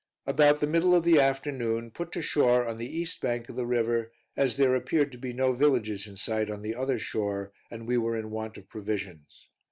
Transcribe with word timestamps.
About 0.25 0.61
the 0.61 0.65
middle 0.65 0.95
of 0.95 1.03
the 1.03 1.19
afternoon, 1.19 1.91
put 1.91 2.11
to 2.13 2.23
shore 2.23 2.65
on 2.67 2.77
the 2.79 2.89
east 2.89 3.21
bank 3.21 3.49
of 3.49 3.55
the 3.55 3.67
river, 3.67 4.11
as 4.35 4.57
there 4.57 4.73
appeared 4.73 5.11
to 5.11 5.19
be 5.19 5.31
no 5.31 5.53
villages 5.53 6.07
in 6.07 6.15
sight 6.17 6.49
on 6.49 6.63
the 6.63 6.73
other 6.73 6.97
shore, 6.97 7.53
and 7.69 7.85
we 7.87 7.99
were 7.99 8.17
in 8.17 8.31
want 8.31 8.57
of 8.57 8.67
provisions. 8.67 9.47